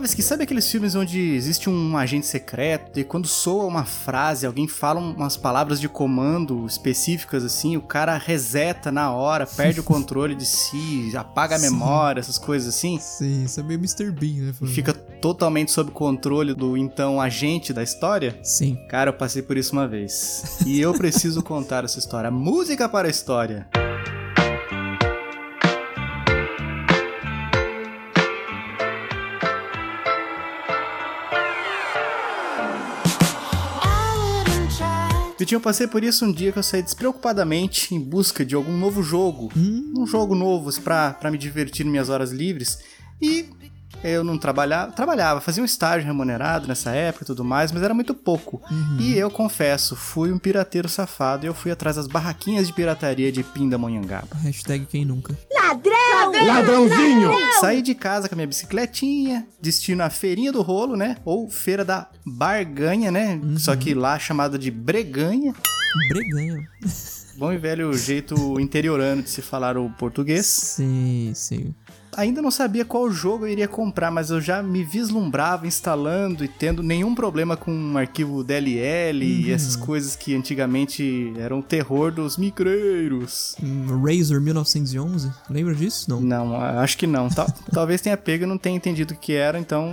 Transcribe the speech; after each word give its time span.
Tarkovsky, 0.00 0.22
sabe 0.22 0.44
aqueles 0.44 0.70
filmes 0.70 0.94
onde 0.94 1.34
existe 1.34 1.68
um 1.68 1.96
agente 1.96 2.26
secreto 2.26 2.98
e 2.98 3.04
quando 3.04 3.28
soa 3.28 3.66
uma 3.66 3.84
frase, 3.84 4.46
alguém 4.46 4.66
fala 4.66 4.98
umas 4.98 5.36
palavras 5.36 5.78
de 5.78 5.88
comando 5.88 6.64
específicas 6.66 7.44
assim, 7.44 7.76
o 7.76 7.82
cara 7.82 8.16
reseta 8.16 8.90
na 8.90 9.12
hora, 9.12 9.46
perde 9.46 9.80
o 9.80 9.82
controle 9.84 10.34
de 10.34 10.46
si, 10.46 11.12
apaga 11.14 11.56
a 11.56 11.58
Sim. 11.58 11.70
memória, 11.70 12.20
essas 12.20 12.38
coisas 12.38 12.74
assim? 12.74 12.98
Sim, 12.98 13.44
isso 13.44 13.60
é 13.60 13.62
meio 13.62 13.78
Mr. 13.78 14.10
Bean, 14.10 14.46
né? 14.46 14.54
Fica 14.68 14.94
totalmente 14.94 15.70
sob 15.70 15.90
controle 15.90 16.54
do 16.54 16.76
então 16.76 17.20
agente 17.20 17.72
da 17.72 17.82
história? 17.82 18.38
Sim. 18.42 18.78
Cara, 18.88 19.10
eu 19.10 19.14
passei 19.14 19.42
por 19.42 19.56
isso 19.56 19.72
uma 19.72 19.86
vez. 19.86 20.60
E 20.64 20.80
eu 20.80 20.94
preciso 20.94 21.42
contar 21.42 21.84
essa 21.84 21.98
história. 21.98 22.30
Música 22.30 22.88
para 22.88 23.06
a 23.06 23.10
história. 23.10 23.68
Vitinho, 35.40 35.56
eu 35.56 35.60
passei 35.62 35.86
por 35.86 36.04
isso 36.04 36.24
um 36.26 36.30
dia 36.32 36.52
que 36.52 36.58
eu 36.58 36.62
saí 36.62 36.82
despreocupadamente 36.82 37.94
em 37.94 37.98
busca 38.00 38.44
de 38.44 38.54
algum 38.54 38.76
novo 38.76 39.02
jogo. 39.02 39.50
Hum, 39.56 39.94
Um 39.96 40.06
jogo 40.06 40.34
novo 40.34 40.70
pra, 40.82 41.14
pra 41.14 41.30
me 41.30 41.38
divertir 41.38 41.82
nas 41.84 41.90
minhas 41.90 42.08
horas 42.10 42.30
livres. 42.30 42.78
E 43.22 43.46
eu 44.04 44.22
não 44.22 44.36
trabalhava. 44.36 44.92
Trabalhava, 44.92 45.40
fazia 45.40 45.62
um 45.62 45.66
estágio 45.66 46.06
remunerado 46.06 46.68
nessa 46.68 46.90
época 46.90 47.24
e 47.24 47.26
tudo 47.26 47.42
mais, 47.44 47.72
mas 47.72 47.82
era 47.82 47.94
muito 47.94 48.14
pouco. 48.14 48.60
E 48.98 49.16
eu 49.16 49.30
confesso, 49.30 49.96
fui 49.96 50.30
um 50.30 50.38
pirateiro 50.38 50.88
safado 50.90 51.46
e 51.46 51.48
eu 51.48 51.54
fui 51.54 51.70
atrás 51.70 51.96
das 51.96 52.06
barraquinhas 52.06 52.66
de 52.66 52.72
pirataria 52.74 53.32
de 53.32 53.42
Pindamonhangaba. 53.42 54.36
hashtag 54.42 54.84
quem 54.86 55.04
nunca. 55.06 55.34
Ladrãozinho! 56.46 57.32
Saí 57.60 57.82
de 57.82 57.94
casa 57.94 58.28
com 58.28 58.34
a 58.34 58.36
minha 58.36 58.46
bicicletinha, 58.46 59.46
destino 59.60 60.02
à 60.02 60.10
feirinha 60.10 60.52
do 60.52 60.62
rolo, 60.62 60.96
né? 60.96 61.16
Ou 61.24 61.50
feira 61.50 61.84
da 61.84 62.08
barganha, 62.24 63.10
né? 63.10 63.40
Só 63.58 63.74
que 63.76 63.94
lá 63.94 64.18
chamada 64.18 64.58
de 64.58 64.70
breganha. 64.70 65.54
Breganha. 66.08 66.68
Bom 67.40 67.50
e 67.54 67.56
velho 67.56 67.90
jeito 67.94 68.60
interiorano 68.60 69.22
de 69.22 69.30
se 69.30 69.40
falar 69.40 69.78
o 69.78 69.88
português. 69.88 70.44
Sim, 70.44 71.32
sim. 71.34 71.74
Ainda 72.14 72.42
não 72.42 72.50
sabia 72.50 72.84
qual 72.84 73.10
jogo 73.10 73.46
eu 73.46 73.48
iria 73.52 73.66
comprar, 73.66 74.10
mas 74.10 74.28
eu 74.28 74.42
já 74.42 74.62
me 74.62 74.84
vislumbrava 74.84 75.66
instalando 75.66 76.44
e 76.44 76.48
tendo 76.48 76.82
nenhum 76.82 77.14
problema 77.14 77.56
com 77.56 77.72
um 77.72 77.96
arquivo 77.96 78.44
DLL 78.44 79.24
e 79.24 79.50
essas 79.50 79.74
coisas 79.74 80.14
que 80.14 80.34
antigamente 80.36 81.32
eram 81.38 81.60
o 81.60 81.62
terror 81.62 82.12
dos 82.12 82.36
micreiros. 82.36 83.56
Hum, 83.62 83.86
Razor 84.04 84.38
1911, 84.38 85.32
lembra 85.48 85.74
disso? 85.74 86.10
Não. 86.10 86.20
Não, 86.20 86.54
acho 86.60 86.98
que 86.98 87.06
não. 87.06 87.30
Tal- 87.30 87.50
talvez 87.72 88.02
tenha 88.02 88.18
pego 88.18 88.44
e 88.44 88.46
não 88.46 88.58
tenha 88.58 88.76
entendido 88.76 89.14
o 89.14 89.16
que 89.16 89.32
era, 89.32 89.58
então 89.58 89.90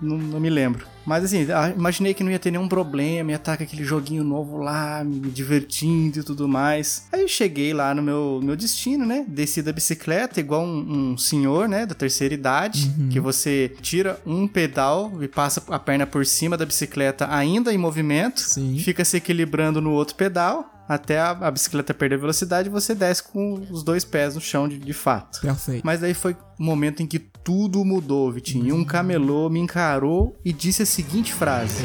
não, 0.00 0.16
não 0.16 0.40
me 0.40 0.50
lembro. 0.50 0.86
Mas 1.04 1.24
assim, 1.24 1.46
imaginei 1.76 2.14
que 2.14 2.22
não 2.22 2.30
ia 2.30 2.38
ter 2.38 2.50
nenhum 2.50 2.68
problema, 2.68 3.30
ia 3.30 3.36
estar 3.36 3.56
com 3.56 3.62
aquele 3.62 3.82
joguinho 3.82 4.22
novo 4.22 4.58
lá, 4.58 5.02
me 5.02 5.30
divertindo 5.30 6.20
e 6.20 6.22
tudo 6.22 6.46
mais. 6.46 7.08
Aí 7.12 7.22
eu 7.22 7.28
cheguei 7.28 7.72
lá 7.72 7.94
no 7.94 8.02
meu, 8.02 8.40
meu 8.42 8.54
destino, 8.54 9.06
né? 9.06 9.24
Desci 9.26 9.62
da 9.62 9.72
bicicleta, 9.72 10.38
igual 10.38 10.62
um, 10.62 11.12
um 11.12 11.18
senhor, 11.18 11.68
né? 11.68 11.86
Da 11.86 11.94
terceira 11.94 12.34
idade, 12.34 12.90
que 13.10 13.18
você 13.18 13.72
tira 13.80 14.20
um 14.26 14.46
pedal 14.46 15.12
e 15.22 15.28
passa 15.28 15.62
a 15.68 15.78
perna 15.78 16.06
por 16.06 16.24
cima 16.24 16.56
da 16.56 16.66
bicicleta 16.66 17.26
ainda 17.30 17.72
em 17.72 17.78
movimento, 17.78 18.40
Sim. 18.40 18.78
fica 18.78 19.04
se 19.04 19.16
equilibrando 19.16 19.80
no 19.80 19.92
outro 19.92 20.14
pedal. 20.14 20.79
Até 20.90 21.20
a, 21.20 21.30
a 21.30 21.50
bicicleta 21.52 21.94
perder 21.94 22.18
velocidade, 22.18 22.68
você 22.68 22.96
desce 22.96 23.22
com 23.22 23.64
os 23.70 23.84
dois 23.84 24.04
pés 24.04 24.34
no 24.34 24.40
chão 24.40 24.68
de, 24.68 24.76
de 24.76 24.92
fato. 24.92 25.40
Perfeito. 25.40 25.86
Mas 25.86 26.00
daí 26.00 26.12
foi 26.14 26.36
o 26.58 26.64
momento 26.64 27.00
em 27.00 27.06
que 27.06 27.20
tudo 27.20 27.84
mudou, 27.84 28.32
Vitinho. 28.32 28.74
Um 28.74 28.84
camelô 28.84 29.48
me 29.48 29.60
encarou 29.60 30.36
e 30.44 30.52
disse 30.52 30.82
a 30.82 30.86
seguinte 30.86 31.32
frase: 31.32 31.84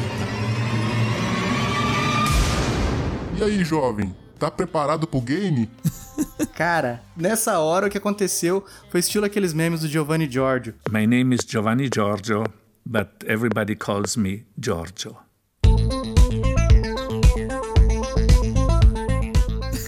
E 3.38 3.44
aí, 3.44 3.62
jovem? 3.62 4.12
Tá 4.40 4.50
preparado 4.50 5.06
pro 5.06 5.20
game? 5.20 5.70
Cara, 6.56 7.00
nessa 7.16 7.60
hora 7.60 7.86
o 7.86 7.90
que 7.90 7.98
aconteceu 7.98 8.64
foi 8.90 8.98
estilo 8.98 9.24
aqueles 9.24 9.54
memes 9.54 9.82
do 9.82 9.88
Giovanni 9.88 10.28
Giorgio. 10.28 10.74
My 10.90 11.06
name 11.06 11.32
is 11.32 11.46
Giovanni 11.46 11.88
Giorgio, 11.94 12.42
but 12.84 13.08
everybody 13.24 13.76
calls 13.76 14.16
me 14.16 14.44
Giorgio. 14.60 15.25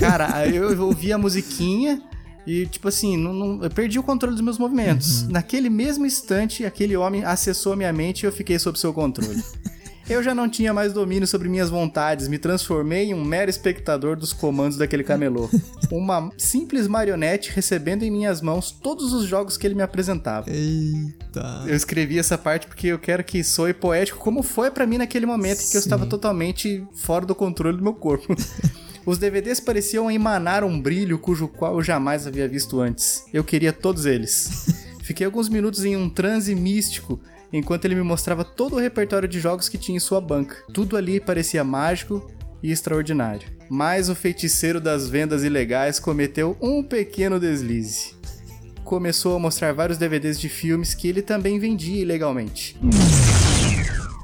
Cara, 0.08 0.46
eu 0.48 0.80
ouvi 0.86 1.12
a 1.12 1.18
musiquinha 1.18 2.02
e, 2.46 2.66
tipo 2.66 2.88
assim, 2.88 3.16
não, 3.16 3.32
não- 3.32 3.62
eu 3.62 3.70
perdi 3.70 3.98
o 3.98 4.02
controle 4.02 4.34
dos 4.34 4.42
meus 4.44 4.58
movimentos. 4.58 5.28
Naquele 5.28 5.68
mesmo 5.68 6.06
instante, 6.06 6.64
aquele 6.64 6.96
homem 6.96 7.24
acessou 7.24 7.72
a 7.72 7.76
minha 7.76 7.92
mente 7.92 8.22
e 8.22 8.26
eu 8.26 8.32
fiquei 8.32 8.58
sob 8.58 8.78
seu 8.78 8.92
controle. 8.92 9.42
Eu 10.08 10.22
já 10.22 10.34
não 10.34 10.48
tinha 10.48 10.72
mais 10.72 10.94
domínio 10.94 11.26
sobre 11.28 11.50
minhas 11.50 11.68
vontades, 11.68 12.28
me 12.28 12.38
transformei 12.38 13.10
em 13.10 13.14
um 13.14 13.22
mero 13.22 13.50
espectador 13.50 14.16
dos 14.16 14.32
comandos 14.32 14.78
daquele 14.78 15.04
camelô. 15.04 15.50
Uma 15.92 16.30
simples 16.38 16.88
marionete 16.88 17.52
recebendo 17.54 18.04
em 18.04 18.10
minhas 18.10 18.40
mãos 18.40 18.70
todos 18.70 19.12
os 19.12 19.26
jogos 19.26 19.58
que 19.58 19.66
ele 19.66 19.74
me 19.74 19.82
apresentava. 19.82 20.46
Eita. 20.50 21.62
Eu 21.66 21.76
escrevi 21.76 22.18
essa 22.18 22.38
parte 22.38 22.66
porque 22.66 22.86
eu 22.86 22.98
quero 22.98 23.22
que 23.22 23.44
soe 23.44 23.74
poético 23.74 24.18
como 24.18 24.42
foi 24.42 24.70
pra 24.70 24.86
mim 24.86 24.96
naquele 24.96 25.26
momento 25.26 25.58
em 25.60 25.68
que 25.68 25.76
eu 25.76 25.82
Sim. 25.82 25.88
estava 25.88 26.06
totalmente 26.06 26.82
fora 26.94 27.26
do 27.26 27.34
controle 27.34 27.76
do 27.76 27.82
meu 27.82 27.92
corpo. 27.92 28.34
Os 29.08 29.16
DVDs 29.16 29.58
pareciam 29.58 30.10
emanar 30.10 30.62
um 30.62 30.78
brilho 30.78 31.18
cujo 31.18 31.48
qual 31.48 31.76
eu 31.76 31.82
jamais 31.82 32.26
havia 32.26 32.46
visto 32.46 32.78
antes. 32.78 33.24
Eu 33.32 33.42
queria 33.42 33.72
todos 33.72 34.04
eles. 34.04 34.66
Fiquei 35.02 35.24
alguns 35.24 35.48
minutos 35.48 35.82
em 35.86 35.96
um 35.96 36.10
transe 36.10 36.54
místico 36.54 37.18
enquanto 37.50 37.86
ele 37.86 37.94
me 37.94 38.02
mostrava 38.02 38.44
todo 38.44 38.76
o 38.76 38.78
repertório 38.78 39.26
de 39.26 39.40
jogos 39.40 39.66
que 39.66 39.78
tinha 39.78 39.96
em 39.96 39.98
sua 39.98 40.20
banca. 40.20 40.56
Tudo 40.74 40.94
ali 40.94 41.18
parecia 41.20 41.64
mágico 41.64 42.30
e 42.62 42.70
extraordinário. 42.70 43.48
Mas 43.70 44.10
o 44.10 44.14
feiticeiro 44.14 44.78
das 44.78 45.08
vendas 45.08 45.42
ilegais 45.42 45.98
cometeu 45.98 46.54
um 46.60 46.82
pequeno 46.82 47.40
deslize 47.40 48.14
começou 48.84 49.36
a 49.36 49.38
mostrar 49.38 49.72
vários 49.72 49.96
DVDs 49.96 50.38
de 50.38 50.50
filmes 50.50 50.92
que 50.92 51.08
ele 51.08 51.22
também 51.22 51.58
vendia 51.58 52.02
ilegalmente. 52.02 52.76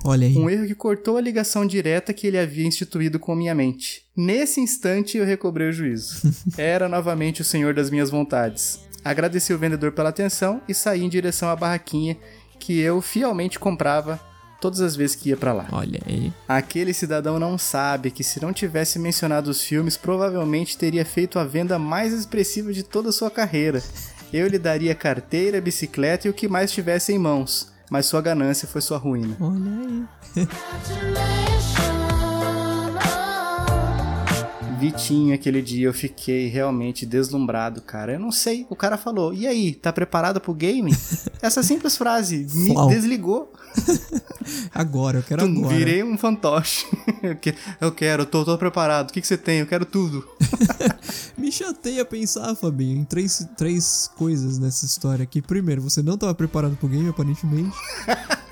Olha 0.04 0.26
aí. 0.26 0.36
Um 0.36 0.50
erro 0.50 0.66
que 0.66 0.74
cortou 0.74 1.16
a 1.16 1.20
ligação 1.20 1.66
direta 1.66 2.12
que 2.12 2.26
ele 2.26 2.38
havia 2.38 2.66
instituído 2.66 3.18
com 3.18 3.34
minha 3.34 3.54
mente. 3.54 4.02
Nesse 4.14 4.60
instante 4.60 5.16
eu 5.16 5.24
recobrei 5.24 5.70
o 5.70 5.72
juízo. 5.72 6.30
Era 6.58 6.88
novamente 6.88 7.40
o 7.40 7.44
senhor 7.44 7.72
das 7.72 7.90
minhas 7.90 8.10
vontades. 8.10 8.80
Agradeci 9.02 9.52
o 9.52 9.58
vendedor 9.58 9.92
pela 9.92 10.10
atenção 10.10 10.60
e 10.68 10.74
saí 10.74 11.02
em 11.02 11.08
direção 11.08 11.48
à 11.48 11.56
barraquinha 11.56 12.16
que 12.58 12.78
eu 12.80 13.00
fielmente 13.00 13.58
comprava 13.58 14.20
todas 14.60 14.80
as 14.80 14.96
vezes 14.96 15.14
que 15.16 15.28
ia 15.28 15.36
pra 15.36 15.52
lá. 15.52 15.68
Olha 15.72 16.00
aí. 16.06 16.32
Aquele 16.48 16.94
cidadão 16.94 17.38
não 17.38 17.58
sabe 17.58 18.10
que 18.10 18.24
se 18.24 18.40
não 18.40 18.52
tivesse 18.52 18.98
mencionado 18.98 19.50
os 19.50 19.62
filmes, 19.62 19.96
provavelmente 19.96 20.78
teria 20.78 21.04
feito 21.04 21.38
a 21.38 21.44
venda 21.44 21.78
mais 21.78 22.14
expressiva 22.14 22.72
de 22.72 22.82
toda 22.82 23.10
a 23.10 23.12
sua 23.12 23.30
carreira. 23.30 23.82
Eu 24.32 24.48
lhe 24.48 24.58
daria 24.58 24.94
carteira, 24.94 25.60
bicicleta 25.60 26.26
e 26.26 26.30
o 26.30 26.34
que 26.34 26.48
mais 26.48 26.72
tivesse 26.72 27.12
em 27.12 27.18
mãos, 27.18 27.73
mas 27.90 28.06
sua 28.06 28.20
ganância 28.20 28.66
foi 28.68 28.80
sua 28.80 28.98
ruína. 28.98 29.36
Olha 29.40 29.70
aí. 30.36 30.48
Vitinho, 34.78 35.34
aquele 35.34 35.62
dia 35.62 35.86
eu 35.86 35.94
fiquei 35.94 36.48
realmente 36.48 37.06
deslumbrado, 37.06 37.80
cara. 37.80 38.12
Eu 38.14 38.18
não 38.20 38.30
sei, 38.32 38.66
o 38.68 38.76
cara 38.76 38.98
falou: 38.98 39.32
"E 39.32 39.46
aí, 39.46 39.72
tá 39.74 39.90
preparado 39.92 40.40
pro 40.40 40.52
game?" 40.52 40.94
Essa 41.40 41.62
simples 41.62 41.96
frase 41.96 42.46
me 42.52 42.72
Flau. 42.72 42.88
desligou. 42.88 43.52
Agora, 44.74 45.18
eu 45.18 45.22
quero 45.22 45.42
Tum, 45.46 45.58
agora. 45.58 45.74
Virei 45.76 46.02
um 46.02 46.18
fantoche. 46.18 46.86
Eu 47.22 47.34
que- 47.36 47.54
eu 47.80 47.90
quero, 47.92 48.26
tô, 48.26 48.44
tô 48.44 48.58
preparado. 48.58 49.08
O 49.08 49.12
que, 49.12 49.20
que 49.20 49.26
você 49.26 49.38
tem? 49.38 49.60
Eu 49.60 49.66
quero 49.66 49.86
tudo. 49.86 50.22
Me 51.54 51.58
chateia 51.58 52.04
pensar, 52.04 52.52
Fabinho, 52.56 52.98
em 52.98 53.04
três, 53.04 53.46
três 53.56 54.10
coisas 54.16 54.58
nessa 54.58 54.84
história 54.84 55.22
aqui. 55.22 55.40
Primeiro, 55.40 55.80
você 55.82 56.02
não 56.02 56.14
estava 56.14 56.34
preparado 56.34 56.74
pro 56.76 56.88
game, 56.88 57.08
aparentemente. 57.08 57.76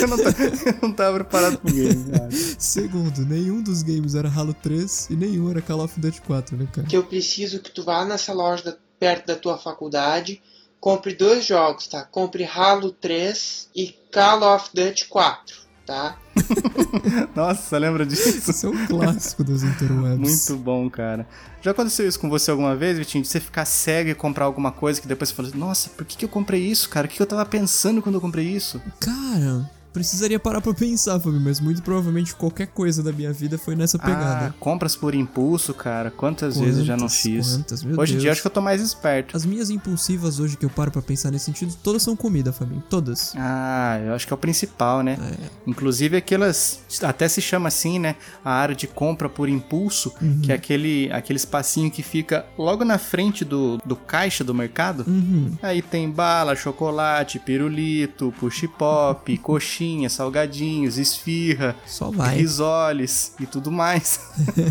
Eu 0.00 0.08
não, 0.08 0.16
tá- 0.16 0.30
eu 0.40 0.74
não 0.88 0.92
tava 0.92 1.14
preparado 1.18 1.58
pro 1.58 1.72
game, 1.72 2.04
cara. 2.10 2.28
Segundo, 2.58 3.24
nenhum 3.26 3.62
dos 3.62 3.82
games 3.82 4.14
era 4.14 4.28
Halo 4.28 4.54
3 4.54 5.08
e 5.10 5.14
nenhum 5.16 5.50
era 5.50 5.60
Call 5.62 5.84
of 5.84 6.00
Duty 6.00 6.20
4, 6.22 6.56
né, 6.56 6.66
cara? 6.72 6.86
que 6.88 6.96
eu 6.96 7.04
preciso 7.04 7.60
que 7.60 7.70
tu 7.70 7.84
vá 7.84 8.04
nessa 8.04 8.32
loja 8.32 8.64
da- 8.64 8.76
perto 8.98 9.26
da 9.26 9.36
tua 9.36 9.56
faculdade, 9.58 10.42
compre 10.80 11.14
dois 11.14 11.44
jogos, 11.44 11.86
tá? 11.86 12.02
Compre 12.04 12.44
Halo 12.44 12.90
3 12.90 13.68
e 13.76 13.94
Call 14.12 14.42
of 14.56 14.70
Duty 14.74 15.06
4, 15.08 15.56
tá? 15.86 16.16
Nossa, 17.34 17.78
lembra 17.78 18.04
disso? 18.04 18.50
Isso 18.50 18.66
é 18.66 18.70
um 18.70 18.86
clássico 18.86 19.44
das 19.44 19.62
interwebs. 19.62 20.18
Muito 20.18 20.62
bom, 20.62 20.88
cara. 20.88 21.26
Já 21.62 21.70
aconteceu 21.72 22.08
isso 22.08 22.18
com 22.18 22.28
você 22.28 22.50
alguma 22.50 22.74
vez, 22.74 22.98
Vitinho? 22.98 23.22
De 23.22 23.28
você 23.28 23.40
ficar 23.40 23.64
cego 23.64 24.10
e 24.10 24.14
comprar 24.14 24.44
alguma 24.44 24.72
coisa 24.72 25.00
que 25.00 25.08
depois 25.08 25.30
você 25.30 25.34
fala 25.34 25.48
assim, 25.48 25.58
nossa, 25.58 25.90
por 25.90 26.04
que, 26.04 26.16
que 26.16 26.24
eu 26.24 26.28
comprei 26.28 26.62
isso, 26.62 26.88
cara? 26.88 27.06
O 27.06 27.10
que, 27.10 27.16
que 27.16 27.22
eu 27.22 27.26
tava 27.26 27.44
pensando 27.44 28.00
quando 28.02 28.14
eu 28.14 28.20
comprei 28.20 28.46
isso? 28.46 28.80
Cara, 28.98 29.70
precisaria 29.92 30.38
parar 30.38 30.60
pra 30.60 30.72
pensar, 30.74 31.18
Fabinho, 31.20 31.42
mas 31.42 31.60
muito 31.60 31.82
provavelmente 31.82 32.34
qualquer 32.34 32.66
coisa 32.68 33.02
da 33.02 33.12
minha 33.12 33.32
vida 33.32 33.58
foi 33.58 33.74
nessa 33.76 33.96
Ah, 33.98 34.00
pegada. 34.06 34.54
compras 34.60 34.94
por 34.96 35.14
impulso, 35.14 35.74
cara. 35.74 36.10
Quantas, 36.10 36.58
vezes 36.58 36.78
eu 36.80 36.84
já 36.84 36.94
não 36.96 37.04
Quantas, 37.06 37.16
fiz? 37.16 37.48
quantas, 37.56 37.82
meu 37.82 37.98
Hoje 37.98 38.14
em 38.14 38.18
dia 38.18 38.28
eu 38.28 38.32
acho 38.32 38.40
que 38.40 38.46
eu 38.46 38.50
tô 38.52 38.60
mais 38.60 38.80
esperto. 38.80 39.36
As 39.36 39.44
minhas 39.44 39.70
impulsivas 39.70 40.38
hoje 40.40 40.56
que 40.56 40.64
eu 40.64 40.70
paro 40.70 40.90
pra 40.90 41.02
pensar 41.02 41.30
nesse 41.30 41.46
sentido, 41.46 41.74
todas 41.82 42.02
são 42.02 42.14
comida, 42.16 42.52
Fabinho. 42.52 42.82
Todas. 42.88 43.32
Ah, 43.36 44.00
eu 44.04 44.14
acho 44.14 44.26
que 44.26 44.32
é 44.32 44.36
o 44.36 44.38
principal, 44.38 45.02
né? 45.02 45.18
É. 45.20 45.50
Inclusive 45.66 46.16
aquelas. 46.16 46.80
Até 47.02 47.28
se 47.28 47.40
chama 47.40 47.68
assim, 47.68 47.98
né? 47.98 48.16
A 48.44 48.52
área 48.52 48.74
de 48.74 48.86
compra 48.86 49.28
por 49.28 49.48
impulso, 49.48 50.12
Uhum. 50.20 50.40
que 50.42 50.52
é 50.52 50.54
aquele, 50.54 51.10
aquele 51.12 51.36
espacinho 51.36 51.90
que 51.90 52.02
fica 52.02 52.44
logo 52.58 52.84
na 52.84 52.98
frente 52.98 53.44
do, 53.44 53.78
do 53.84 53.96
caixa 53.96 54.44
do 54.44 54.54
mercado. 54.54 55.04
Uhum. 55.06 55.56
Aí 55.62 55.82
tem 55.82 56.10
bala, 56.10 56.54
chocolate, 56.54 57.38
pirulito, 57.38 58.32
push-pop, 58.38 59.36
coxinha, 59.38 59.79
salgadinhos, 60.08 60.98
esfirra, 60.98 61.74
Só 61.86 62.10
vai. 62.10 62.36
risoles 62.36 63.34
e 63.40 63.46
tudo 63.46 63.70
mais. 63.70 64.20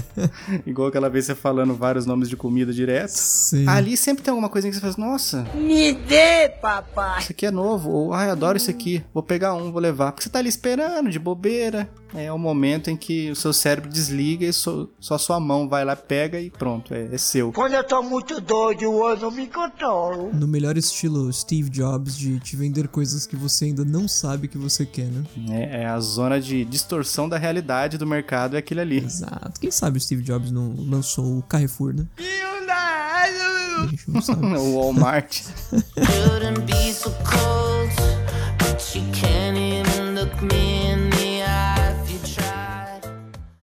Igual 0.65 0.87
aquela 0.89 1.09
vez 1.09 1.25
você 1.25 1.35
falando 1.35 1.73
vários 1.75 2.05
nomes 2.05 2.29
de 2.29 2.35
comida 2.35 2.71
direto. 2.73 3.09
Sim. 3.11 3.67
Ali 3.67 3.95
sempre 3.97 4.23
tem 4.23 4.31
alguma 4.31 4.49
coisinha 4.49 4.71
que 4.71 4.75
você 4.77 4.81
faz, 4.81 4.97
nossa, 4.97 5.45
Me 5.55 5.93
dê, 5.93 6.49
papai. 6.61 7.19
isso 7.21 7.31
aqui 7.31 7.45
é 7.45 7.51
novo, 7.51 7.89
ou 7.89 8.13
ai, 8.13 8.29
adoro 8.29 8.57
isso 8.57 8.69
aqui, 8.69 9.03
vou 9.13 9.23
pegar 9.23 9.53
um, 9.53 9.71
vou 9.71 9.81
levar. 9.81 10.11
Porque 10.11 10.23
você 10.23 10.29
tá 10.29 10.39
ali 10.39 10.49
esperando, 10.49 11.09
de 11.09 11.19
bobeira. 11.19 11.89
É 12.13 12.31
o 12.31 12.37
momento 12.37 12.89
em 12.89 12.97
que 12.97 13.29
o 13.31 13.35
seu 13.35 13.53
cérebro 13.53 13.89
desliga 13.89 14.45
e 14.45 14.53
só, 14.53 14.87
só 14.99 15.17
sua 15.17 15.39
mão 15.39 15.69
vai 15.69 15.85
lá, 15.85 15.95
pega 15.95 16.39
e 16.39 16.49
pronto, 16.49 16.93
é, 16.93 17.09
é 17.13 17.17
seu. 17.17 17.51
Quando 17.51 17.73
eu 17.73 17.83
tô 17.83 18.01
muito 18.01 18.41
doido, 18.41 18.83
eu 18.83 19.17
não 19.17 19.31
me 19.31 19.47
controlo. 19.47 20.31
No 20.33 20.47
melhor 20.47 20.77
estilo 20.77 21.31
Steve 21.31 21.69
Jobs 21.69 22.17
de 22.17 22.39
te 22.39 22.55
vender 22.55 22.87
coisas 22.87 23.25
que 23.27 23.35
você 23.35 23.65
ainda 23.65 23.85
não 23.85 24.07
sabe 24.07 24.47
que 24.47 24.57
você 24.57 24.85
quer, 24.85 25.05
né? 25.05 25.23
É, 25.49 25.81
é 25.81 25.85
a 25.85 25.99
zona 25.99 26.39
de 26.41 26.65
distorção 26.65 27.29
da 27.29 27.37
realidade 27.37 27.97
do 27.97 28.07
mercado, 28.07 28.55
é 28.55 28.59
aquele 28.59 28.81
ali. 28.81 28.97
Exato. 28.97 29.59
Quem 29.59 29.71
sabe 29.71 29.97
o 29.97 30.01
Steve 30.01 30.23
Jobs 30.23 30.51
não 30.51 30.75
lançou 30.77 31.37
o 31.37 31.43
Carrefour, 31.43 31.93
né? 31.93 32.07
O 34.59 34.75
Walmart. 34.75 35.41
Shouldn't 35.95 36.65
be 36.65 36.91
so 36.91 37.11
cold, 37.23 37.89
but 38.57 38.93
you 38.93 39.01
can't 39.13 39.57
even 39.57 40.15
look 40.15 40.41
me 40.41 40.78